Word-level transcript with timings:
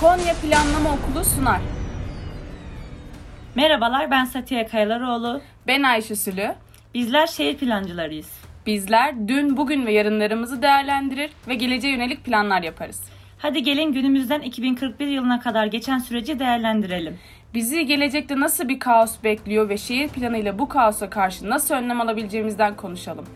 Konya 0.00 0.34
Planlama 0.34 0.88
Okulu 0.94 1.24
sunar. 1.24 1.60
Merhabalar 3.54 4.10
ben 4.10 4.24
Satiye 4.24 4.66
Kayalaroğlu. 4.66 5.40
Ben 5.66 5.82
Ayşe 5.82 6.16
Sülü. 6.16 6.54
Bizler 6.94 7.26
şehir 7.26 7.56
plancılarıyız. 7.56 8.30
Bizler 8.66 9.28
dün, 9.28 9.56
bugün 9.56 9.86
ve 9.86 9.92
yarınlarımızı 9.92 10.62
değerlendirir 10.62 11.30
ve 11.48 11.54
geleceğe 11.54 11.92
yönelik 11.92 12.24
planlar 12.24 12.62
yaparız. 12.62 13.02
Hadi 13.38 13.62
gelin 13.62 13.92
günümüzden 13.92 14.40
2041 14.40 15.06
yılına 15.06 15.40
kadar 15.40 15.66
geçen 15.66 15.98
süreci 15.98 16.38
değerlendirelim. 16.38 17.18
Bizi 17.54 17.86
gelecekte 17.86 18.40
nasıl 18.40 18.68
bir 18.68 18.78
kaos 18.78 19.22
bekliyor 19.24 19.68
ve 19.68 19.78
şehir 19.78 20.08
planıyla 20.08 20.58
bu 20.58 20.68
kaosa 20.68 21.10
karşı 21.10 21.50
nasıl 21.50 21.74
önlem 21.74 22.00
alabileceğimizden 22.00 22.76
konuşalım. 22.76 23.26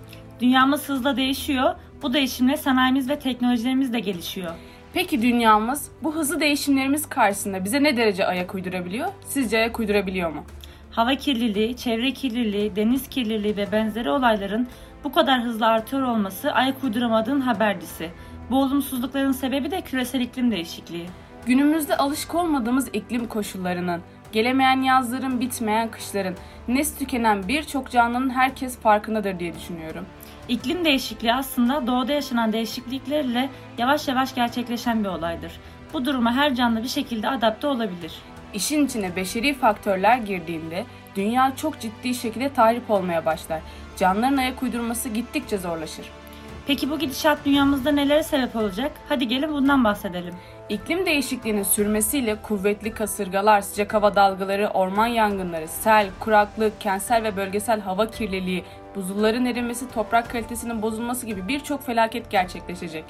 Dünyamız 0.40 0.88
hızla 0.88 1.16
değişiyor. 1.16 1.74
Bu 2.02 2.14
değişimle 2.14 2.56
sanayimiz 2.56 3.08
ve 3.08 3.18
teknolojilerimiz 3.18 3.92
de 3.92 4.00
gelişiyor. 4.00 4.54
Peki 4.94 5.22
dünyamız 5.22 5.90
bu 6.02 6.14
hızlı 6.14 6.40
değişimlerimiz 6.40 7.08
karşısında 7.08 7.64
bize 7.64 7.82
ne 7.82 7.96
derece 7.96 8.26
ayak 8.26 8.54
uydurabiliyor? 8.54 9.08
Sizce 9.24 9.58
ayak 9.58 9.80
uydurabiliyor 9.80 10.30
mu? 10.30 10.44
Hava 10.90 11.14
kirliliği, 11.14 11.76
çevre 11.76 12.12
kirliliği, 12.12 12.76
deniz 12.76 13.08
kirliliği 13.08 13.56
ve 13.56 13.72
benzeri 13.72 14.10
olayların 14.10 14.68
bu 15.04 15.12
kadar 15.12 15.42
hızlı 15.42 15.66
artıyor 15.66 16.02
olması 16.02 16.52
ayak 16.52 16.84
uyduramadığın 16.84 17.40
habercisi. 17.40 18.10
Bu 18.50 18.62
olumsuzlukların 18.62 19.32
sebebi 19.32 19.70
de 19.70 19.80
küresel 19.80 20.20
iklim 20.20 20.50
değişikliği. 20.50 21.06
Günümüzde 21.46 21.96
alışık 21.96 22.34
olmadığımız 22.34 22.88
iklim 22.92 23.28
koşullarının, 23.28 24.00
gelemeyen 24.32 24.82
yazların, 24.82 25.40
bitmeyen 25.40 25.90
kışların, 25.90 26.34
nesli 26.68 26.98
tükenen 26.98 27.48
birçok 27.48 27.90
canlının 27.90 28.30
herkes 28.30 28.78
farkındadır 28.78 29.38
diye 29.38 29.54
düşünüyorum. 29.54 30.06
İklim 30.48 30.84
değişikliği 30.84 31.34
aslında 31.34 31.86
doğada 31.86 32.12
yaşanan 32.12 32.52
değişikliklerle 32.52 33.50
yavaş 33.78 34.08
yavaş 34.08 34.34
gerçekleşen 34.34 35.04
bir 35.04 35.08
olaydır. 35.08 35.52
Bu 35.92 36.04
duruma 36.04 36.32
her 36.32 36.54
canlı 36.54 36.82
bir 36.82 36.88
şekilde 36.88 37.28
adapte 37.28 37.66
olabilir. 37.66 38.12
İşin 38.54 38.86
içine 38.86 39.16
beşeri 39.16 39.54
faktörler 39.54 40.18
girdiğinde 40.18 40.84
dünya 41.16 41.56
çok 41.56 41.80
ciddi 41.80 42.14
şekilde 42.14 42.52
tahrip 42.52 42.90
olmaya 42.90 43.26
başlar. 43.26 43.60
Canlıların 43.96 44.36
ayak 44.36 44.62
uydurması 44.62 45.08
gittikçe 45.08 45.58
zorlaşır. 45.58 46.06
Peki 46.66 46.90
bu 46.90 46.98
gidişat 46.98 47.38
dünyamızda 47.44 47.90
nelere 47.90 48.22
sebep 48.22 48.56
olacak? 48.56 48.92
Hadi 49.08 49.28
gelin 49.28 49.52
bundan 49.52 49.84
bahsedelim. 49.84 50.34
İklim 50.68 51.06
değişikliğinin 51.06 51.62
sürmesiyle 51.62 52.36
kuvvetli 52.42 52.94
kasırgalar, 52.94 53.60
sıcak 53.60 53.94
hava 53.94 54.14
dalgaları, 54.14 54.68
orman 54.68 55.06
yangınları, 55.06 55.68
sel, 55.68 56.08
kuraklık, 56.20 56.80
kentsel 56.80 57.22
ve 57.22 57.36
bölgesel 57.36 57.80
hava 57.80 58.10
kirliliği, 58.10 58.64
buzulların 58.96 59.44
erimesi, 59.44 59.90
toprak 59.90 60.30
kalitesinin 60.30 60.82
bozulması 60.82 61.26
gibi 61.26 61.48
birçok 61.48 61.86
felaket 61.86 62.30
gerçekleşecek. 62.30 63.04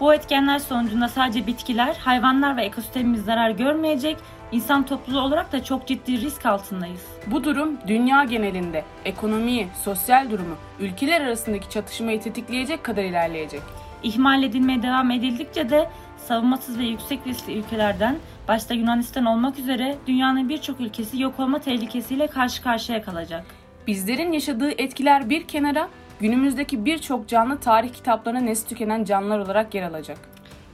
Bu 0.00 0.14
etkenler 0.14 0.58
sonucunda 0.58 1.08
sadece 1.08 1.46
bitkiler, 1.46 1.94
hayvanlar 1.94 2.56
ve 2.56 2.62
ekosistemimiz 2.62 3.24
zarar 3.24 3.50
görmeyecek, 3.50 4.16
insan 4.52 4.86
topluluğu 4.86 5.20
olarak 5.20 5.52
da 5.52 5.64
çok 5.64 5.86
ciddi 5.86 6.20
risk 6.20 6.46
altındayız. 6.46 7.06
Bu 7.26 7.44
durum 7.44 7.78
dünya 7.86 8.24
genelinde 8.24 8.84
ekonomiyi, 9.04 9.68
sosyal 9.84 10.30
durumu, 10.30 10.56
ülkeler 10.80 11.20
arasındaki 11.20 11.70
çatışmayı 11.70 12.20
tetikleyecek 12.20 12.84
kadar 12.84 13.04
ilerleyecek. 13.04 13.62
İhmal 14.02 14.42
edilmeye 14.42 14.82
devam 14.82 15.10
edildikçe 15.10 15.70
de 15.70 15.90
savunmasız 16.16 16.78
ve 16.78 16.84
yüksek 16.84 17.26
riskli 17.26 17.58
ülkelerden 17.58 18.16
başta 18.48 18.74
Yunanistan 18.74 19.24
olmak 19.24 19.58
üzere 19.58 19.98
dünyanın 20.06 20.48
birçok 20.48 20.80
ülkesi 20.80 21.22
yok 21.22 21.40
olma 21.40 21.58
tehlikesiyle 21.58 22.26
karşı 22.26 22.62
karşıya 22.62 23.02
kalacak. 23.02 23.59
Bizlerin 23.86 24.32
yaşadığı 24.32 24.70
etkiler 24.70 25.30
bir 25.30 25.48
kenara, 25.48 25.88
günümüzdeki 26.20 26.84
birçok 26.84 27.28
canlı 27.28 27.60
tarih 27.60 27.92
kitaplarına 27.92 28.40
nesli 28.40 28.68
tükenen 28.68 29.04
canlılar 29.04 29.38
olarak 29.38 29.74
yer 29.74 29.82
alacak. 29.82 30.18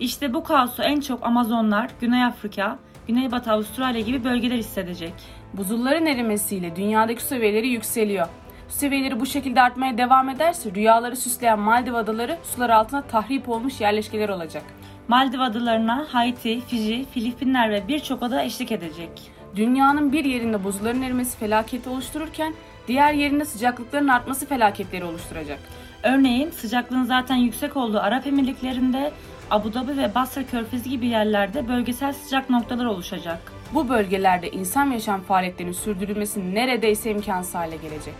İşte 0.00 0.34
bu 0.34 0.44
kaosu 0.44 0.82
en 0.82 1.00
çok 1.00 1.26
Amazonlar, 1.26 1.90
Güney 2.00 2.24
Afrika, 2.24 2.78
Güneybatı 3.08 3.52
Avustralya 3.52 4.00
gibi 4.00 4.24
bölgeler 4.24 4.56
hissedecek. 4.56 5.14
Buzulların 5.54 6.06
erimesiyle 6.06 6.76
dünyadaki 6.76 7.22
su 7.22 7.28
seviyeleri 7.28 7.68
yükseliyor. 7.68 8.26
Su 8.68 8.78
seviyeleri 8.78 9.20
bu 9.20 9.26
şekilde 9.26 9.62
artmaya 9.62 9.98
devam 9.98 10.28
ederse 10.28 10.74
rüyaları 10.74 11.16
süsleyen 11.16 11.58
Maldiv 11.58 11.94
adaları 11.94 12.38
sular 12.42 12.70
altına 12.70 13.02
tahrip 13.02 13.48
olmuş 13.48 13.80
yerleşkeler 13.80 14.28
olacak. 14.28 14.62
Maldiv 15.08 15.40
adalarına 15.40 16.06
Haiti, 16.08 16.60
Fiji, 16.60 17.04
Filipinler 17.10 17.70
ve 17.70 17.88
birçok 17.88 18.22
ada 18.22 18.42
eşlik 18.42 18.72
edecek. 18.72 19.10
Dünyanın 19.56 20.12
bir 20.12 20.24
yerinde 20.24 20.64
buzulların 20.64 21.02
erimesi 21.02 21.38
felaketi 21.38 21.88
oluştururken 21.88 22.54
diğer 22.88 23.12
yerinde 23.12 23.44
sıcaklıkların 23.44 24.08
artması 24.08 24.46
felaketleri 24.46 25.04
oluşturacak. 25.04 25.58
Örneğin 26.02 26.50
sıcaklığın 26.50 27.04
zaten 27.04 27.36
yüksek 27.36 27.76
olduğu 27.76 28.00
Arap 28.00 28.26
Emirlikleri'nde 28.26 29.12
Abu 29.50 29.74
Dhabi 29.74 29.96
ve 29.96 30.14
Basra 30.14 30.46
Körfezi 30.46 30.90
gibi 30.90 31.06
yerlerde 31.06 31.68
bölgesel 31.68 32.12
sıcak 32.12 32.50
noktalar 32.50 32.84
oluşacak. 32.84 33.52
Bu 33.74 33.88
bölgelerde 33.88 34.50
insan 34.50 34.90
yaşam 34.90 35.20
faaliyetlerinin 35.20 35.72
sürdürülmesi 35.72 36.54
neredeyse 36.54 37.10
imkansız 37.10 37.54
hale 37.54 37.76
gelecek. 37.76 38.14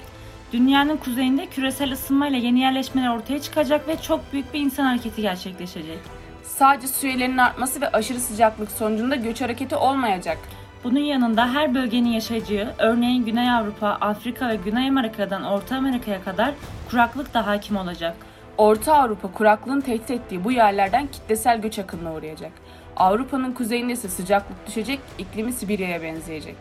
Dünyanın 0.52 0.96
kuzeyinde 0.96 1.46
küresel 1.46 1.92
ısınmayla 1.92 2.38
yeni 2.38 2.60
yerleşmeler 2.60 3.16
ortaya 3.16 3.40
çıkacak 3.40 3.88
ve 3.88 3.96
çok 4.02 4.32
büyük 4.32 4.54
bir 4.54 4.60
insan 4.60 4.84
hareketi 4.84 5.22
gerçekleşecek. 5.22 5.98
Sadece 6.42 6.88
su 6.88 7.06
üyelerinin 7.06 7.38
artması 7.38 7.80
ve 7.80 7.88
aşırı 7.88 8.20
sıcaklık 8.20 8.70
sonucunda 8.70 9.16
göç 9.16 9.40
hareketi 9.40 9.76
olmayacak. 9.76 10.38
Bunun 10.84 11.00
yanında 11.00 11.54
her 11.54 11.74
bölgenin 11.74 12.10
yaşayacağı, 12.10 12.74
örneğin 12.78 13.24
Güney 13.24 13.50
Avrupa, 13.50 13.88
Afrika 13.88 14.48
ve 14.48 14.56
Güney 14.56 14.88
Amerika'dan 14.88 15.44
Orta 15.44 15.76
Amerika'ya 15.76 16.24
kadar 16.24 16.54
kuraklık 16.90 17.34
da 17.34 17.46
hakim 17.46 17.76
olacak. 17.76 18.16
Orta 18.58 18.94
Avrupa 18.94 19.32
kuraklığın 19.32 19.80
tehdit 19.80 20.10
ettiği 20.10 20.44
bu 20.44 20.52
yerlerden 20.52 21.06
kitlesel 21.06 21.60
göç 21.60 21.78
akınına 21.78 22.14
uğrayacak. 22.14 22.52
Avrupa'nın 22.96 23.52
kuzeyinde 23.52 23.92
ise 23.92 24.08
sıcaklık 24.08 24.66
düşecek, 24.66 25.00
iklimi 25.18 25.52
Sibirya'ya 25.52 26.02
benzeyecek. 26.02 26.56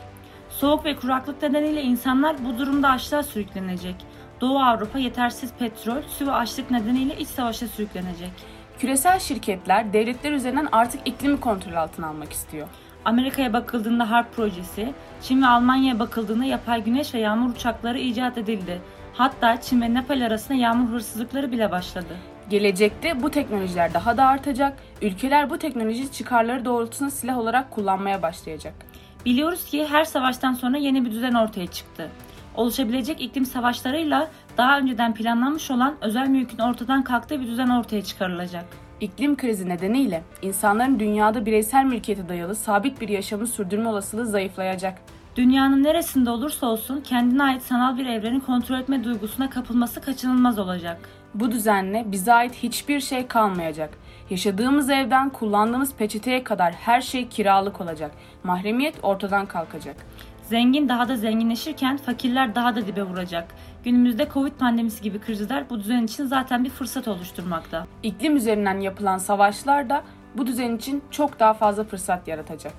Soğuk 0.50 0.86
ve 0.86 0.96
kuraklık 0.96 1.42
nedeniyle 1.42 1.82
insanlar 1.82 2.36
bu 2.46 2.58
durumda 2.58 2.90
açlığa 2.90 3.24
sürüklenecek. 3.24 3.96
Doğu 4.42 4.60
Avrupa 4.60 5.00
yetersiz 5.00 5.54
petrol, 5.60 6.02
su 6.18 6.28
ve 6.28 6.32
açlık 6.32 6.72
nedeniyle 6.72 7.18
iç 7.18 7.28
savaşa 7.28 7.68
sürüklenecek. 7.68 8.32
Küresel 8.80 9.20
şirketler 9.20 9.94
devletler 9.94 10.32
üzerinden 10.32 10.68
artık 10.72 11.08
iklimi 11.08 11.40
kontrol 11.40 11.74
altına 11.74 12.08
almak 12.08 12.34
istiyor. 12.34 12.68
Amerika'ya 13.06 13.54
bakıldığında 13.54 14.12
HARP 14.12 14.36
projesi, 14.36 14.94
Çin 15.22 15.42
ve 15.42 15.48
Almanya'ya 15.48 16.00
bakıldığında 16.00 16.46
yapay 16.46 16.84
güneş 16.84 17.14
ve 17.14 17.20
yağmur 17.20 17.50
uçakları 17.50 18.00
icat 18.00 18.38
edildi. 18.38 18.82
Hatta 19.14 19.62
Çin 19.62 19.82
ve 19.82 19.94
Nepal 19.94 20.22
arasında 20.22 20.58
yağmur 20.58 20.90
hırsızlıkları 20.90 21.52
bile 21.52 21.72
başladı. 21.72 22.18
Gelecekte 22.50 23.24
bu 23.24 23.32
teknolojiler 23.32 23.94
daha 23.94 24.18
da 24.18 24.26
artacak. 24.26 24.78
Ülkeler 25.02 25.50
bu 25.50 25.58
teknoloji 25.58 26.12
çıkarları 26.12 26.66
doğrultusunda 26.66 27.12
silah 27.12 27.38
olarak 27.38 27.72
kullanmaya 27.72 28.22
başlayacak. 28.22 28.74
Biliyoruz 29.26 29.66
ki 29.66 29.88
her 29.88 30.06
savaştan 30.06 30.54
sonra 30.54 30.78
yeni 30.78 31.06
bir 31.06 31.12
düzen 31.12 31.34
ortaya 31.34 31.68
çıktı. 31.68 32.10
Oluşabilecek 32.56 33.22
iklim 33.22 33.46
savaşlarıyla 33.46 34.28
daha 34.58 34.78
önceden 34.78 35.14
planlanmış 35.14 35.72
olan 35.72 35.96
özel 36.02 36.28
mülkün 36.28 36.58
ortadan 36.58 37.04
kalktığı 37.04 37.42
bir 37.42 37.48
düzen 37.48 37.70
ortaya 37.70 38.04
çıkarılacak. 38.04 38.85
İklim 39.02 39.38
krizi 39.38 39.70
nedeniyle 39.70 40.24
insanların 40.42 41.00
dünyada 41.00 41.46
bireysel 41.46 41.86
mülkiyete 41.86 42.30
dayalı 42.30 42.56
sabit 42.56 43.02
bir 43.02 43.10
yaşamı 43.10 43.48
sürdürme 43.48 43.90
olasılığı 43.90 44.26
zayıflayacak. 44.26 45.02
Dünyanın 45.36 45.84
neresinde 45.84 46.30
olursa 46.30 46.68
olsun 46.68 47.02
kendine 47.02 47.44
ait 47.44 47.62
sanal 47.62 47.98
bir 47.98 48.06
evreni 48.06 48.42
kontrol 48.42 48.80
etme 48.80 49.04
duygusuna 49.04 49.50
kapılması 49.50 50.02
kaçınılmaz 50.02 50.60
olacak. 50.60 51.10
Bu 51.34 51.52
düzenle 51.52 52.04
bize 52.08 52.34
ait 52.34 52.54
hiçbir 52.54 53.00
şey 53.00 53.28
kalmayacak. 53.28 53.98
Yaşadığımız 54.30 54.90
evden 54.90 55.30
kullandığımız 55.30 55.96
peçeteye 55.96 56.44
kadar 56.44 56.74
her 56.74 57.02
şey 57.02 57.28
kiralık 57.28 57.82
olacak. 57.82 58.12
Mahremiyet 58.44 58.96
ortadan 59.04 59.46
kalkacak. 59.46 59.96
Zengin 60.50 60.90
daha 60.90 61.08
da 61.08 61.16
zenginleşirken 61.16 61.98
fakirler 61.98 62.56
daha 62.56 62.76
da 62.76 62.88
dibe 62.88 63.04
vuracak. 63.04 63.56
Günümüzde 63.84 64.28
Covid 64.34 64.52
pandemisi 64.52 65.04
gibi 65.04 65.20
krizler 65.20 65.70
bu 65.70 65.80
düzen 65.80 66.04
için 66.04 66.26
zaten 66.26 66.64
bir 66.64 66.70
fırsat 66.70 67.08
oluşturmakta. 67.08 67.88
İklim 68.04 68.36
üzerinden 68.36 68.80
yapılan 68.80 69.18
savaşlar 69.18 69.90
da 69.90 70.04
bu 70.38 70.48
düzen 70.48 70.76
için 70.76 71.04
çok 71.12 71.40
daha 71.40 71.54
fazla 71.54 71.84
fırsat 71.84 72.28
yaratacak. 72.28 72.74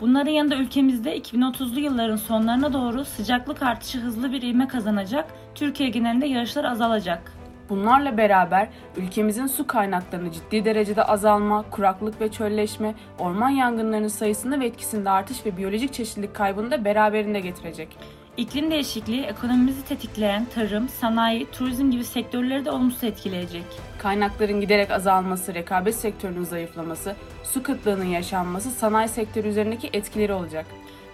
Bunların 0.00 0.30
yanında 0.30 0.56
ülkemizde 0.56 1.18
2030'lu 1.18 1.80
yılların 1.80 2.16
sonlarına 2.16 2.72
doğru 2.72 3.04
sıcaklık 3.04 3.62
artışı 3.62 3.98
hızlı 3.98 4.32
bir 4.32 4.42
ivme 4.42 4.68
kazanacak, 4.68 5.26
Türkiye 5.54 5.88
genelinde 5.88 6.26
yağışlar 6.26 6.64
azalacak. 6.64 7.37
Bunlarla 7.68 8.16
beraber 8.16 8.68
ülkemizin 8.96 9.46
su 9.46 9.66
kaynaklarını 9.66 10.32
ciddi 10.32 10.64
derecede 10.64 11.04
azalma, 11.04 11.64
kuraklık 11.70 12.20
ve 12.20 12.28
çölleşme, 12.28 12.94
orman 13.18 13.50
yangınlarının 13.50 14.08
sayısında 14.08 14.60
ve 14.60 14.66
etkisinde 14.66 15.10
artış 15.10 15.46
ve 15.46 15.56
biyolojik 15.56 15.92
çeşitlilik 15.92 16.34
kaybını 16.34 16.70
da 16.70 16.84
beraberinde 16.84 17.40
getirecek. 17.40 17.88
İklim 18.36 18.70
değişikliği 18.70 19.22
ekonomimizi 19.22 19.84
tetikleyen 19.84 20.44
tarım, 20.54 20.88
sanayi, 20.88 21.50
turizm 21.50 21.90
gibi 21.90 22.04
sektörleri 22.04 22.64
de 22.64 22.70
olumsuz 22.70 23.04
etkileyecek. 23.04 23.64
Kaynakların 23.98 24.60
giderek 24.60 24.90
azalması, 24.90 25.54
rekabet 25.54 25.94
sektörünün 25.94 26.44
zayıflaması, 26.44 27.16
su 27.44 27.62
kıtlığının 27.62 28.04
yaşanması 28.04 28.70
sanayi 28.70 29.08
sektörü 29.08 29.48
üzerindeki 29.48 29.90
etkileri 29.92 30.32
olacak. 30.32 30.66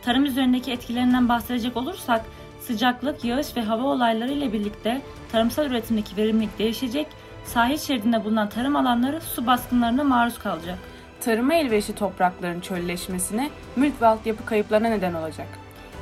Tarım 0.03 0.25
üzerindeki 0.25 0.73
etkilerinden 0.73 1.29
bahsedecek 1.29 1.77
olursak 1.77 2.25
sıcaklık, 2.67 3.25
yağış 3.25 3.57
ve 3.57 3.61
hava 3.61 3.83
olayları 3.83 4.33
ile 4.33 4.53
birlikte 4.53 5.01
tarımsal 5.33 5.67
üretimdeki 5.67 6.17
verimlilik 6.17 6.59
değişecek, 6.59 7.07
sahil 7.45 7.79
şeridinde 7.79 8.25
bulunan 8.25 8.49
tarım 8.49 8.77
alanları 8.77 9.21
su 9.21 9.47
baskınlarına 9.47 10.05
maruz 10.05 10.39
kalacak. 10.39 10.79
tarıma 11.21 11.55
elverişli 11.55 11.95
toprakların 11.95 12.61
çölleşmesine, 12.61 13.51
mülk 13.77 14.03
ve 14.03 14.07
altyapı 14.07 14.45
kayıplarına 14.47 14.89
neden 14.89 15.15
olacak. 15.15 15.47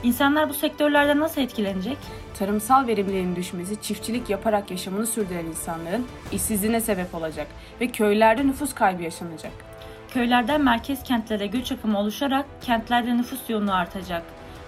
İnsanlar 0.03 0.49
bu 0.49 0.55
sektörlerden 0.55 1.21
nasıl 1.21 1.41
etkilenecek? 1.41 1.99
Tarımsal 2.39 2.87
verimliliğin 2.87 3.37
düşmesi, 3.37 3.83
çiftçilik 3.83 4.31
yaparak 4.31 4.71
yaşamını 4.71 5.07
sürdüren 5.07 5.45
insanların 5.45 6.07
işsizliğine 6.33 6.81
sebep 6.81 7.15
olacak 7.15 7.47
ve 7.81 7.87
köylerde 7.87 8.47
nüfus 8.47 8.75
kaybı 8.75 9.03
yaşanacak. 9.03 9.53
Köylerden 10.15 10.61
merkez 10.61 11.03
kentlere 11.03 11.47
göç 11.47 11.73
akımı 11.73 11.99
oluşarak 11.99 12.47
kentlerde 12.61 13.17
nüfus 13.17 13.51
yoğunluğu 13.51 13.75
artacak. 13.75 14.23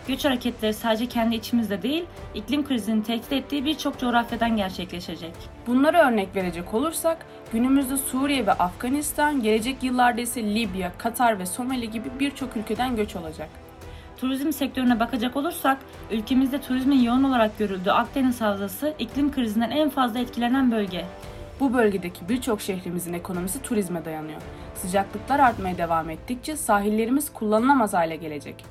Göç 0.08 0.24
hareketleri 0.24 0.74
sadece 0.74 1.06
kendi 1.06 1.36
içimizde 1.36 1.82
değil, 1.82 2.04
iklim 2.34 2.66
krizinin 2.66 3.02
tehdit 3.02 3.32
ettiği 3.32 3.64
birçok 3.64 3.98
coğrafyadan 3.98 4.56
gerçekleşecek. 4.56 5.32
Bunlara 5.66 6.08
örnek 6.08 6.36
verecek 6.36 6.74
olursak, 6.74 7.26
günümüzde 7.52 7.96
Suriye 7.96 8.46
ve 8.46 8.52
Afganistan, 8.52 9.42
gelecek 9.42 9.82
yıllarda 9.82 10.20
ise 10.20 10.54
Libya, 10.54 10.92
Katar 10.98 11.38
ve 11.38 11.46
Somali 11.46 11.90
gibi 11.90 12.08
birçok 12.20 12.56
ülkeden 12.56 12.96
göç 12.96 13.16
olacak. 13.16 13.48
Turizm 14.16 14.52
sektörüne 14.52 15.00
bakacak 15.00 15.36
olursak, 15.36 15.78
ülkemizde 16.10 16.60
turizmin 16.60 17.02
yoğun 17.02 17.24
olarak 17.24 17.58
görüldüğü 17.58 17.90
Akdeniz 17.90 18.40
Havzası 18.40 18.94
iklim 18.98 19.32
krizinden 19.32 19.70
en 19.70 19.90
fazla 19.90 20.18
etkilenen 20.18 20.72
bölge. 20.72 21.04
Bu 21.60 21.74
bölgedeki 21.74 22.28
birçok 22.28 22.60
şehrimizin 22.60 23.12
ekonomisi 23.12 23.62
turizme 23.62 24.04
dayanıyor. 24.04 24.40
Sıcaklıklar 24.74 25.38
artmaya 25.40 25.78
devam 25.78 26.10
ettikçe 26.10 26.56
sahillerimiz 26.56 27.32
kullanılamaz 27.32 27.94
hale 27.94 28.16
gelecek. 28.16 28.64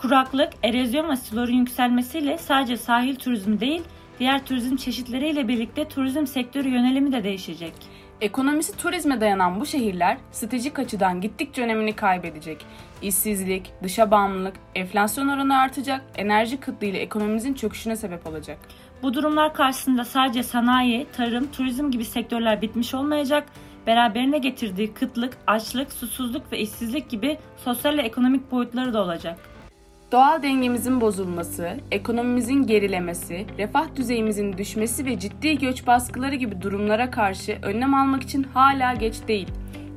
Kuraklık, 0.00 0.52
erozyon 0.62 1.10
ve 1.10 1.16
suların 1.16 1.52
yükselmesiyle 1.52 2.38
sadece 2.38 2.76
sahil 2.76 3.16
turizmi 3.16 3.60
değil, 3.60 3.82
diğer 4.18 4.46
turizm 4.46 4.76
çeşitleriyle 4.76 5.48
birlikte 5.48 5.88
turizm 5.88 6.26
sektörü 6.26 6.68
yönelimi 6.68 7.12
de 7.12 7.24
değişecek. 7.24 7.72
Ekonomisi 8.20 8.76
turizme 8.76 9.20
dayanan 9.20 9.60
bu 9.60 9.66
şehirler 9.66 10.18
stratejik 10.32 10.78
açıdan 10.78 11.20
gittikçe 11.20 11.62
önemini 11.62 11.92
kaybedecek. 11.92 12.66
İşsizlik, 13.02 13.72
dışa 13.82 14.10
bağımlılık, 14.10 14.54
enflasyon 14.74 15.28
oranı 15.28 15.58
artacak, 15.58 16.02
enerji 16.16 16.60
kıtlığı 16.60 16.86
ile 16.86 16.98
ekonomimizin 16.98 17.54
çöküşüne 17.54 17.96
sebep 17.96 18.26
olacak. 18.26 18.58
Bu 19.02 19.14
durumlar 19.14 19.54
karşısında 19.54 20.04
sadece 20.04 20.42
sanayi, 20.42 21.06
tarım, 21.16 21.50
turizm 21.52 21.90
gibi 21.90 22.04
sektörler 22.04 22.62
bitmiş 22.62 22.94
olmayacak, 22.94 23.48
beraberine 23.86 24.38
getirdiği 24.38 24.94
kıtlık, 24.94 25.36
açlık, 25.46 25.92
susuzluk 25.92 26.52
ve 26.52 26.58
işsizlik 26.58 27.10
gibi 27.10 27.38
sosyal 27.64 27.98
ve 27.98 28.02
ekonomik 28.02 28.50
boyutları 28.52 28.92
da 28.92 29.02
olacak. 29.02 29.49
Doğal 30.12 30.42
dengemizin 30.42 31.00
bozulması, 31.00 31.70
ekonomimizin 31.90 32.66
gerilemesi, 32.66 33.46
refah 33.58 33.96
düzeyimizin 33.96 34.58
düşmesi 34.58 35.06
ve 35.06 35.18
ciddi 35.18 35.58
göç 35.58 35.86
baskıları 35.86 36.34
gibi 36.34 36.62
durumlara 36.62 37.10
karşı 37.10 37.58
önlem 37.62 37.94
almak 37.94 38.22
için 38.22 38.46
hala 38.54 38.94
geç 38.94 39.14
değil. 39.28 39.48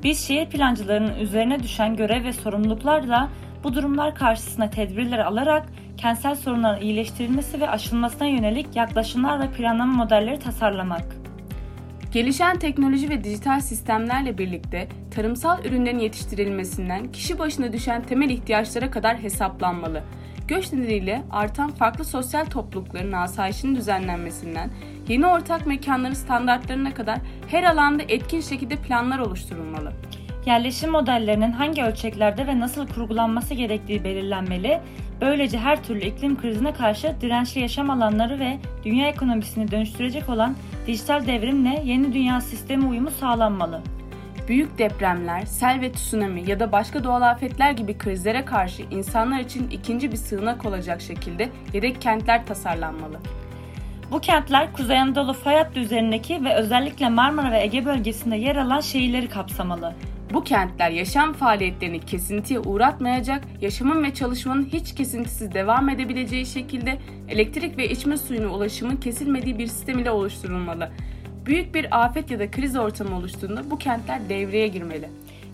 Biz 0.04 0.28
şehir 0.28 0.50
plancılarının 0.50 1.20
üzerine 1.20 1.64
düşen 1.64 1.96
görev 1.96 2.24
ve 2.24 2.34
sorumluluklarla 2.34 3.30
bu 3.64 3.74
durumlar 3.74 4.16
karşısında 4.16 4.70
tedbirler 4.70 5.20
alarak 5.20 5.66
kentsel 5.98 6.36
sorunların 6.36 6.82
iyileştirilmesi 6.82 7.62
ve 7.62 7.70
aşılmasına 7.70 8.28
yönelik 8.28 8.76
yaklaşımlar 8.76 9.40
ve 9.40 9.52
planlama 9.52 9.94
modelleri 9.94 10.40
tasarlamak. 10.40 11.23
Gelişen 12.14 12.60
teknoloji 12.60 13.10
ve 13.10 13.24
dijital 13.24 13.60
sistemlerle 13.60 14.38
birlikte 14.38 14.88
tarımsal 15.12 15.66
ürünlerin 15.66 16.00
yetiştirilmesinden 16.00 17.12
kişi 17.12 17.40
başına 17.40 17.74
düşen 17.74 18.04
temel 18.04 18.30
ihtiyaçlara 18.30 18.92
kadar 18.92 19.18
hesaplanmalı. 19.18 20.04
Göç 20.48 20.74
nedeniyle 20.74 21.24
artan 21.32 21.72
farklı 21.72 22.06
sosyal 22.06 22.46
toplulukların 22.46 23.12
asayişinin 23.12 23.76
düzenlenmesinden 23.76 24.70
yeni 25.08 25.28
ortak 25.28 25.68
mekanların 25.68 26.14
standartlarına 26.14 26.94
kadar 26.94 27.18
her 27.48 27.64
alanda 27.64 28.04
etkin 28.04 28.42
şekilde 28.42 28.76
planlar 28.76 29.20
oluşturulmalı. 29.20 29.94
Yerleşim 30.46 30.92
modellerinin 30.92 31.52
hangi 31.52 31.84
ölçeklerde 31.84 32.48
ve 32.48 32.60
nasıl 32.60 32.88
kurgulanması 32.88 33.54
gerektiği 33.54 34.04
belirlenmeli, 34.04 34.80
böylece 35.22 35.58
her 35.58 35.84
türlü 35.84 36.06
iklim 36.06 36.42
krizine 36.42 36.74
karşı 36.74 37.16
dirençli 37.22 37.62
yaşam 37.62 37.90
alanları 37.90 38.40
ve 38.40 38.60
dünya 38.84 39.08
ekonomisini 39.08 39.72
dönüştürecek 39.72 40.30
olan 40.30 40.56
dijital 40.88 41.28
devrimle 41.28 41.82
yeni 41.86 42.14
dünya 42.14 42.42
sistemi 42.42 42.86
uyumu 42.86 43.12
sağlanmalı. 43.12 43.82
Büyük 44.48 44.78
depremler, 44.78 45.46
sel 45.46 45.82
ve 45.82 45.92
tsunami 45.92 46.50
ya 46.50 46.60
da 46.60 46.72
başka 46.72 47.04
doğal 47.04 47.22
afetler 47.22 47.72
gibi 47.72 47.98
krizlere 47.98 48.46
karşı 48.46 48.84
insanlar 48.92 49.40
için 49.40 49.70
ikinci 49.70 50.12
bir 50.12 50.18
sığınak 50.18 50.66
olacak 50.66 51.02
şekilde 51.02 51.50
yedek 51.74 52.02
kentler 52.02 52.46
tasarlanmalı. 52.46 53.20
Bu 54.12 54.20
kentler 54.20 54.74
Kuzey 54.74 55.00
Anadolu 55.00 55.34
fay 55.34 55.56
hattı 55.56 55.80
üzerindeki 55.80 56.44
ve 56.44 56.56
özellikle 56.56 57.10
Marmara 57.10 57.52
ve 57.52 57.62
Ege 57.62 57.86
bölgesinde 57.86 58.36
yer 58.36 58.56
alan 58.56 58.82
şehirleri 58.82 59.30
kapsamalı. 59.30 59.94
Bu 60.34 60.44
kentler 60.44 60.92
yaşam 60.92 61.34
faaliyetlerini 61.34 62.00
kesintiye 62.00 62.60
uğratmayacak, 62.60 63.44
yaşamın 63.62 64.04
ve 64.04 64.14
çalışmanın 64.14 64.66
hiç 64.66 64.96
kesintisiz 64.96 65.54
devam 65.54 65.90
edebileceği 65.90 66.46
şekilde 66.46 67.00
elektrik 67.30 67.78
ve 67.78 67.90
içme 67.90 68.18
suyuna 68.18 68.48
ulaşımın 68.48 68.96
kesilmediği 68.96 69.60
bir 69.60 69.68
sistem 69.68 70.00
ile 70.00 70.12
oluşturulmalı. 70.12 70.92
Büyük 71.46 71.76
bir 71.76 72.04
afet 72.06 72.32
ya 72.32 72.40
da 72.40 72.52
kriz 72.52 72.76
ortamı 72.76 73.18
oluştuğunda 73.18 73.72
bu 73.72 73.78
kentler 73.78 74.30
devreye 74.30 74.68
girmeli. 74.68 75.10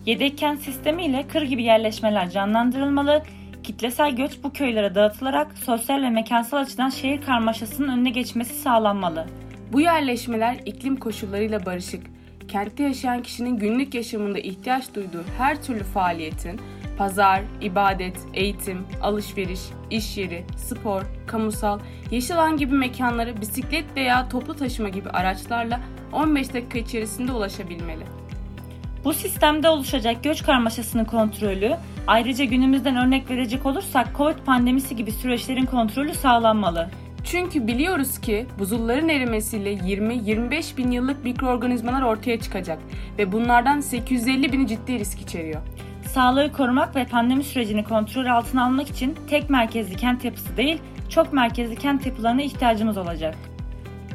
Yedek 0.06 0.38
kent 0.38 0.62
sistemi 0.62 1.06
ile 1.06 1.28
kır 1.28 1.42
gibi 1.42 1.64
yerleşmeler 1.64 2.30
canlandırılmalı, 2.30 3.24
kitlesel 3.64 4.16
göç 4.16 4.31
bu 4.44 4.54
köylere 4.54 4.96
dağıtılarak 4.96 5.58
sosyal 5.58 6.02
ve 6.02 6.10
mekansal 6.10 6.58
açıdan 6.58 6.90
şehir 6.90 7.22
karmaşasının 7.22 7.98
önüne 7.98 8.10
geçmesi 8.10 8.56
sağlanmalı. 8.56 9.28
Bu 9.74 9.81
yerleşmeler 9.81 10.58
iklim 10.66 10.96
koşullarıyla 10.96 11.66
barışık, 11.66 12.19
kentte 12.50 12.84
yaşayan 12.84 13.24
kişinin 13.24 13.57
günlük 13.57 13.94
yaşamında 13.94 14.40
ihtiyaç 14.40 14.96
duyduğu 14.96 15.24
her 15.38 15.63
türlü 15.63 15.84
faaliyetin 15.84 16.62
pazar, 16.98 17.42
ibadet, 17.62 18.18
eğitim, 18.34 18.86
alışveriş, 19.01 19.60
iş 19.90 20.18
yeri, 20.18 20.46
spor, 20.57 21.01
kamusal, 21.28 21.80
yeşil 22.12 22.36
alan 22.36 22.57
gibi 22.57 22.74
mekanlara 22.74 23.42
bisiklet 23.42 23.86
veya 23.96 24.30
toplu 24.30 24.54
taşıma 24.54 24.90
gibi 24.90 25.10
araçlarla 25.10 25.80
15 26.12 26.54
dakika 26.54 26.80
içerisinde 26.80 27.31
ulaşabilmeli. 27.31 28.04
Bu 29.04 29.13
sistemde 29.13 29.69
oluşacak 29.69 30.24
göç 30.24 30.44
karmaşasının 30.44 31.06
kontrolü, 31.06 31.75
ayrıca 32.07 32.45
günümüzden 32.45 32.95
örnek 32.95 33.30
verecek 33.30 33.66
olursak 33.66 34.07
Covid 34.18 34.38
pandemisi 34.45 34.95
gibi 34.95 35.12
süreçlerin 35.12 35.66
kontrolü 35.66 36.13
sağlanmalı. 36.13 36.90
Çünkü 37.31 37.68
biliyoruz 37.68 38.20
ki 38.20 38.46
buzulların 38.60 39.10
erimesiyle 39.10 39.74
20-25 39.74 40.78
bin 40.78 40.92
yıllık 40.92 41.24
mikroorganizmalar 41.24 42.02
ortaya 42.02 42.40
çıkacak 42.40 42.80
ve 43.18 43.31
bunlardan 43.31 43.80
850 43.80 44.54
bini 44.54 44.68
ciddi 44.68 45.00
risk 45.00 45.22
içeriyor. 45.22 45.62
Sağlığı 46.06 46.52
korumak 46.52 46.96
ve 46.96 47.06
pandemi 47.06 47.44
sürecini 47.44 47.84
kontrol 47.84 48.26
altına 48.26 48.66
almak 48.66 48.90
için 48.90 49.16
tek 49.30 49.50
merkezli 49.50 49.95
kent 49.95 50.26
yapısı 50.26 50.57
değil, 50.57 50.81
çok 51.09 51.33
merkezli 51.33 51.76
kent 51.76 52.06
yapılarına 52.06 52.42
ihtiyacımız 52.42 52.98
olacak. 52.98 53.36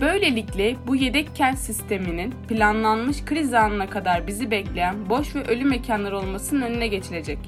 Böylelikle 0.01 0.77
bu 0.87 0.97
yedek 0.97 1.37
kent 1.37 1.59
sisteminin 1.59 2.35
planlanmış 2.49 3.25
kriz 3.25 3.55
anına 3.55 3.87
kadar 3.87 4.27
bizi 4.27 4.51
bekleyen 4.51 5.09
boş 5.09 5.35
ve 5.35 5.45
ölü 5.45 5.65
mekanlar 5.65 6.13
olmasının 6.13 6.63
önüne 6.63 6.87
geçilecek. 6.87 7.39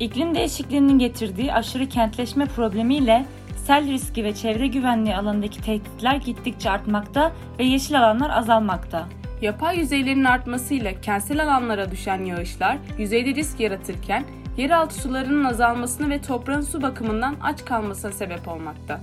İklim 0.00 0.34
değişikliğinin 0.34 0.98
getirdiği 0.98 1.52
aşırı 1.52 1.88
kentleşme 1.88 2.46
problemiyle 2.46 3.26
sel 3.66 3.88
riski 3.92 4.24
ve 4.24 4.34
çevre 4.34 4.66
güvenliği 4.66 5.16
alanındaki 5.16 5.62
tehditler 5.62 6.16
gittikçe 6.16 6.70
artmakta 6.70 7.32
ve 7.58 7.64
yeşil 7.64 7.98
alanlar 7.98 8.30
azalmakta. 8.30 9.06
Yapay 9.42 9.78
yüzeylerin 9.78 10.24
artmasıyla 10.24 11.00
kentsel 11.00 11.42
alanlara 11.42 11.90
düşen 11.90 12.24
yağışlar 12.24 12.76
yüzeyde 12.98 13.34
risk 13.34 13.60
yaratırken 13.60 14.24
yeraltı 14.56 14.94
sularının 14.94 15.44
azalmasına 15.44 16.10
ve 16.10 16.20
toprağın 16.20 16.60
su 16.60 16.82
bakımından 16.82 17.36
aç 17.42 17.64
kalmasına 17.64 18.12
sebep 18.12 18.48
olmakta. 18.48 19.00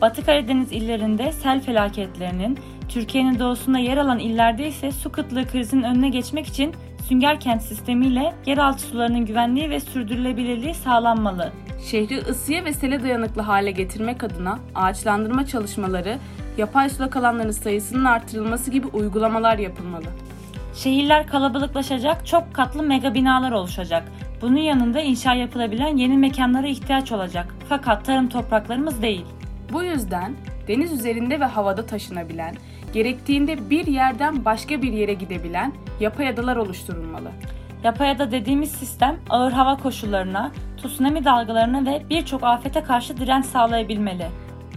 Batı 0.00 0.24
Karadeniz 0.24 0.72
illerinde 0.72 1.32
sel 1.32 1.60
felaketlerinin, 1.60 2.58
Türkiye'nin 2.88 3.38
doğusunda 3.38 3.78
yer 3.78 3.96
alan 3.96 4.18
illerde 4.18 4.68
ise 4.68 4.92
su 4.92 5.12
kıtlığı 5.12 5.46
krizinin 5.46 5.82
önüne 5.82 6.08
geçmek 6.08 6.46
için 6.46 6.74
sünger 7.08 7.40
kent 7.40 7.62
sistemiyle 7.62 8.32
yeraltı 8.46 8.82
sularının 8.82 9.26
güvenliği 9.26 9.70
ve 9.70 9.80
sürdürülebilirliği 9.80 10.74
sağlanmalı. 10.74 11.52
Şehri 11.84 12.18
ısıya 12.18 12.64
ve 12.64 12.72
sele 12.72 13.02
dayanıklı 13.02 13.42
hale 13.42 13.70
getirmek 13.70 14.24
adına 14.24 14.58
ağaçlandırma 14.74 15.46
çalışmaları, 15.46 16.18
yapay 16.56 16.90
sulak 16.90 17.16
alanların 17.16 17.50
sayısının 17.50 18.04
artırılması 18.04 18.70
gibi 18.70 18.86
uygulamalar 18.86 19.58
yapılmalı. 19.58 20.06
Şehirler 20.74 21.26
kalabalıklaşacak, 21.26 22.26
çok 22.26 22.54
katlı 22.54 22.82
mega 22.82 23.14
binalar 23.14 23.52
oluşacak. 23.52 24.02
Bunun 24.42 24.56
yanında 24.56 25.00
inşa 25.00 25.34
yapılabilen 25.34 25.96
yeni 25.96 26.18
mekanlara 26.18 26.66
ihtiyaç 26.66 27.12
olacak. 27.12 27.54
Fakat 27.68 28.04
tarım 28.04 28.28
topraklarımız 28.28 29.02
değil. 29.02 29.24
Bu 29.72 29.82
yüzden 29.82 30.32
deniz 30.68 30.92
üzerinde 30.92 31.40
ve 31.40 31.44
havada 31.44 31.86
taşınabilen, 31.86 32.54
gerektiğinde 32.92 33.70
bir 33.70 33.86
yerden 33.86 34.44
başka 34.44 34.82
bir 34.82 34.92
yere 34.92 35.14
gidebilen 35.14 35.72
yapay 36.00 36.28
adalar 36.28 36.56
oluşturulmalı. 36.56 37.30
Yapay 37.84 38.10
ada 38.10 38.30
dediğimiz 38.30 38.70
sistem 38.70 39.16
ağır 39.30 39.52
hava 39.52 39.76
koşullarına, 39.76 40.52
tsunami 40.76 41.24
dalgalarına 41.24 41.86
ve 41.86 42.02
birçok 42.10 42.44
afete 42.44 42.82
karşı 42.82 43.16
direnç 43.16 43.44
sağlayabilmeli. 43.46 44.26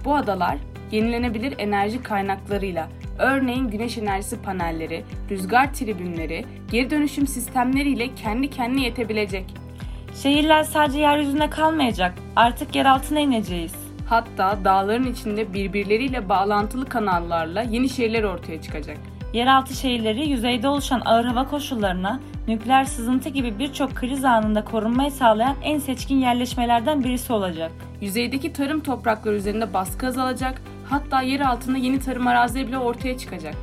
Bu 0.05 0.15
adalar 0.15 0.57
yenilenebilir 0.91 1.53
enerji 1.57 2.03
kaynaklarıyla, 2.03 2.87
Örneğin 3.19 3.67
güneş 3.67 3.97
enerjisi 3.97 4.41
panelleri, 4.41 5.03
rüzgar 5.29 5.73
tribünleri, 5.73 6.45
geri 6.71 6.89
dönüşüm 6.89 7.27
sistemleriyle 7.27 8.15
kendi 8.15 8.49
kendine 8.49 8.83
yetebilecek. 8.83 9.45
Şehirler 10.23 10.63
sadece 10.63 10.99
yeryüzünde 10.99 11.49
kalmayacak. 11.49 12.13
Artık 12.35 12.75
yer 12.75 12.85
altına 12.85 13.19
ineceğiz. 13.19 13.75
Hatta 14.09 14.57
dağların 14.65 15.11
içinde 15.11 15.53
birbirleriyle 15.53 16.29
bağlantılı 16.29 16.85
kanallarla 16.85 17.61
yeni 17.61 17.89
şehirler 17.89 18.23
ortaya 18.23 18.61
çıkacak. 18.61 18.97
Yeraltı 19.33 19.73
şehirleri 19.73 20.29
yüzeyde 20.29 20.67
oluşan 20.67 21.01
ağır 21.05 21.25
hava 21.25 21.47
koşullarına, 21.47 22.19
nükleer 22.47 22.85
sızıntı 22.85 23.29
gibi 23.29 23.59
birçok 23.59 23.95
kriz 23.95 24.25
anında 24.25 24.65
korunmayı 24.65 25.11
sağlayan 25.11 25.55
en 25.63 25.79
seçkin 25.79 26.17
yerleşmelerden 26.17 27.03
birisi 27.03 27.33
olacak. 27.33 27.71
Yüzeydeki 28.01 28.53
tarım 28.53 28.79
toprakları 28.79 29.35
üzerinde 29.35 29.73
baskı 29.73 30.07
azalacak, 30.07 30.61
hatta 30.89 31.21
yer 31.21 31.39
altında 31.39 31.77
yeni 31.77 31.99
tarım 31.99 32.27
arazileri 32.27 32.67
bile 32.67 32.77
ortaya 32.77 33.17
çıkacak. 33.17 33.55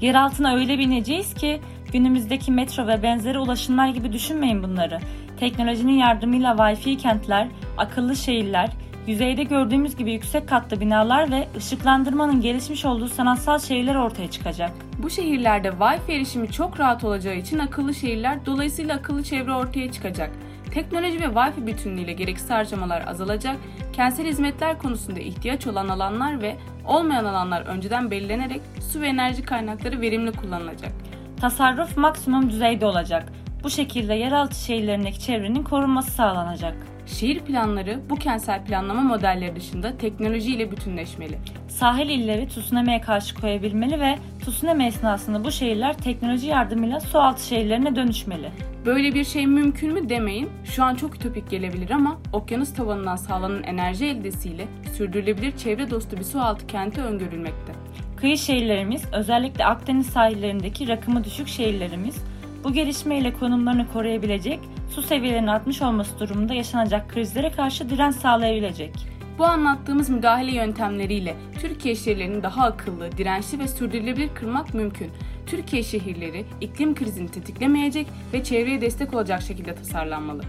Yer 0.00 0.14
altına 0.14 0.54
öyle 0.54 0.78
bir 0.78 0.84
ineceğiz 0.84 1.34
ki 1.34 1.60
günümüzdeki 1.92 2.52
metro 2.52 2.86
ve 2.86 3.02
benzeri 3.02 3.38
ulaşımlar 3.38 3.88
gibi 3.88 4.12
düşünmeyin 4.12 4.62
bunları. 4.62 4.98
Teknolojinin 5.40 5.98
yardımıyla 5.98 6.52
Wi-Fi 6.54 6.96
kentler, 6.96 7.48
akıllı 7.78 8.16
şehirler, 8.16 8.70
yüzeyde 9.06 9.42
gördüğümüz 9.42 9.96
gibi 9.96 10.12
yüksek 10.12 10.48
katlı 10.48 10.80
binalar 10.80 11.30
ve 11.30 11.48
ışıklandırmanın 11.56 12.40
gelişmiş 12.40 12.84
olduğu 12.84 13.08
sanatsal 13.08 13.58
şehirler 13.58 13.94
ortaya 13.94 14.30
çıkacak. 14.30 14.70
Bu 14.98 15.10
şehirlerde 15.10 15.68
Wi-Fi 15.68 16.12
erişimi 16.12 16.52
çok 16.52 16.80
rahat 16.80 17.04
olacağı 17.04 17.36
için 17.36 17.58
akıllı 17.58 17.94
şehirler 17.94 18.46
dolayısıyla 18.46 18.96
akıllı 18.96 19.22
çevre 19.22 19.52
ortaya 19.52 19.92
çıkacak. 19.92 20.30
Teknoloji 20.74 21.20
ve 21.20 21.24
Wi-Fi 21.24 21.66
bütünlüğüyle 21.66 22.12
gereksiz 22.12 22.50
harcamalar 22.50 23.04
azalacak, 23.06 23.56
kentsel 23.92 24.26
hizmetler 24.26 24.78
konusunda 24.78 25.20
ihtiyaç 25.20 25.66
olan 25.66 25.88
alanlar 25.88 26.42
ve 26.42 26.56
olmayan 26.86 27.24
alanlar 27.24 27.62
önceden 27.62 28.10
belirlenerek 28.10 28.60
su 28.92 29.00
ve 29.00 29.08
enerji 29.08 29.42
kaynakları 29.42 30.00
verimli 30.00 30.32
kullanılacak. 30.32 30.92
Tasarruf 31.40 31.96
maksimum 31.96 32.50
düzeyde 32.50 32.86
olacak. 32.86 33.32
Bu 33.62 33.70
şekilde 33.70 34.14
yeraltı 34.14 34.54
şehirlerindeki 34.54 35.20
çevrenin 35.20 35.62
korunması 35.62 36.10
sağlanacak. 36.10 36.91
Şehir 37.06 37.40
planları 37.40 38.00
bu 38.10 38.16
kentsel 38.16 38.64
planlama 38.64 39.00
modelleri 39.00 39.56
dışında 39.56 39.98
teknolojiyle 39.98 40.70
bütünleşmeli. 40.70 41.38
Sahil 41.68 42.08
illeri 42.08 42.48
tsunami'ye 42.48 43.00
karşı 43.00 43.34
koyabilmeli 43.34 44.00
ve 44.00 44.18
tsunami 44.40 44.84
esnasında 44.84 45.44
bu 45.44 45.50
şehirler 45.50 45.98
teknoloji 45.98 46.46
yardımıyla 46.46 47.00
sualtı 47.00 47.46
şehirlerine 47.46 47.96
dönüşmeli. 47.96 48.50
Böyle 48.86 49.14
bir 49.14 49.24
şey 49.24 49.46
mümkün 49.46 49.92
mü 49.92 50.08
demeyin. 50.08 50.48
Şu 50.64 50.84
an 50.84 50.94
çok 50.94 51.16
ütopik 51.16 51.50
gelebilir 51.50 51.90
ama 51.90 52.18
okyanus 52.32 52.74
tavanından 52.74 53.16
sağlanan 53.16 53.62
enerji 53.62 54.06
eldesiyle 54.06 54.64
sürdürülebilir 54.96 55.56
çevre 55.56 55.90
dostu 55.90 56.16
bir 56.16 56.24
sualtı 56.24 56.66
kenti 56.66 57.00
öngörülmekte. 57.00 57.72
Kıyı 58.16 58.38
şehirlerimiz, 58.38 59.02
özellikle 59.12 59.64
Akdeniz 59.64 60.06
sahillerindeki 60.06 60.88
rakımı 60.88 61.24
düşük 61.24 61.48
şehirlerimiz, 61.48 62.16
bu 62.64 62.72
gelişmeyle 62.72 63.32
konumlarını 63.32 63.86
koruyabilecek, 63.92 64.60
su 64.94 65.02
seviyelerinin 65.02 65.46
artmış 65.46 65.82
olması 65.82 66.18
durumunda 66.18 66.54
yaşanacak 66.54 67.08
krizlere 67.08 67.50
karşı 67.50 67.90
direnç 67.90 68.14
sağlayabilecek. 68.14 68.92
Bu 69.38 69.44
anlattığımız 69.44 70.10
müdahale 70.10 70.54
yöntemleriyle 70.54 71.36
Türkiye 71.60 71.94
şehirlerini 71.94 72.42
daha 72.42 72.64
akıllı, 72.64 73.12
dirençli 73.12 73.58
ve 73.58 73.68
sürdürülebilir 73.68 74.28
kılmak 74.34 74.74
mümkün. 74.74 75.10
Türkiye 75.46 75.82
şehirleri 75.82 76.44
iklim 76.60 76.94
krizini 76.94 77.28
tetiklemeyecek 77.28 78.06
ve 78.32 78.44
çevreye 78.44 78.80
destek 78.80 79.14
olacak 79.14 79.42
şekilde 79.42 79.74
tasarlanmalı. 79.74 80.42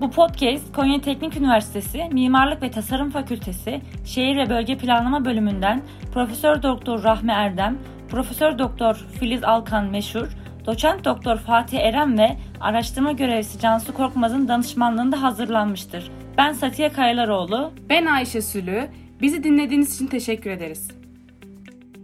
Bu 0.00 0.10
podcast 0.10 0.72
Konya 0.72 1.00
Teknik 1.00 1.36
Üniversitesi 1.36 2.08
Mimarlık 2.12 2.62
ve 2.62 2.70
Tasarım 2.70 3.10
Fakültesi 3.10 3.80
Şehir 4.04 4.36
ve 4.36 4.50
Bölge 4.50 4.78
Planlama 4.78 5.24
Bölümünden 5.24 5.82
Profesör 6.14 6.62
Doktor 6.62 7.02
Rahmi 7.02 7.32
Erdem, 7.32 7.78
Profesör 8.08 8.58
Doktor 8.58 8.94
Filiz 8.94 9.44
Alkan 9.44 9.84
Meşhur, 9.84 10.28
Doçent 10.66 11.04
Doktor 11.04 11.36
Fatih 11.36 11.78
Eren 11.78 12.18
ve 12.18 12.36
araştırma 12.60 13.12
görevlisi 13.12 13.60
Cansu 13.60 13.94
Korkmaz'ın 13.94 14.48
danışmanlığında 14.48 15.22
hazırlanmıştır. 15.22 16.10
Ben 16.38 16.52
Satiye 16.52 16.92
Kayalaroğlu. 16.92 17.72
Ben 17.88 18.06
Ayşe 18.06 18.42
Sülü. 18.42 18.88
Bizi 19.22 19.44
dinlediğiniz 19.44 19.94
için 19.94 20.06
teşekkür 20.06 20.50
ederiz. 20.50 21.03